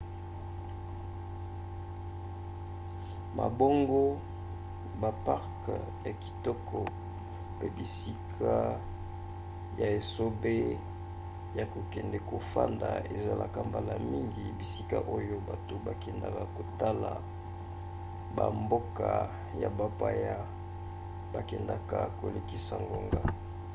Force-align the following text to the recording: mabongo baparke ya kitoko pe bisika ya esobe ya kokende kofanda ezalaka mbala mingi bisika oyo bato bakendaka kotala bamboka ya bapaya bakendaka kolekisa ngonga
mabongo 3.39 4.01
baparke 5.01 5.75
ya 6.05 6.13
kitoko 6.23 6.79
pe 7.57 7.65
bisika 7.77 8.55
ya 9.79 9.87
esobe 9.99 10.55
ya 11.57 11.65
kokende 11.73 12.17
kofanda 12.29 12.89
ezalaka 13.15 13.59
mbala 13.69 13.93
mingi 14.11 14.45
bisika 14.59 14.97
oyo 15.15 15.35
bato 15.49 15.73
bakendaka 15.87 16.43
kotala 16.55 17.11
bamboka 18.35 19.09
ya 19.61 19.69
bapaya 19.79 20.35
bakendaka 21.33 21.97
kolekisa 22.19 22.75
ngonga 22.85 23.21